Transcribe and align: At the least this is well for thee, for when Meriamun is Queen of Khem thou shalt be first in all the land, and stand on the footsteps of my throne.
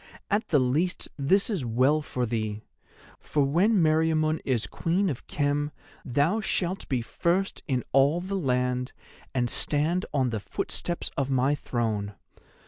At 0.31 0.47
the 0.47 0.57
least 0.57 1.09
this 1.15 1.47
is 1.47 1.63
well 1.63 2.01
for 2.01 2.25
thee, 2.25 2.63
for 3.19 3.43
when 3.43 3.75
Meriamun 3.79 4.39
is 4.43 4.65
Queen 4.65 5.11
of 5.11 5.27
Khem 5.27 5.69
thou 6.03 6.41
shalt 6.41 6.89
be 6.89 7.03
first 7.03 7.61
in 7.67 7.83
all 7.91 8.19
the 8.19 8.33
land, 8.39 8.93
and 9.35 9.47
stand 9.47 10.07
on 10.11 10.31
the 10.31 10.39
footsteps 10.39 11.11
of 11.17 11.29
my 11.29 11.53
throne. 11.53 12.15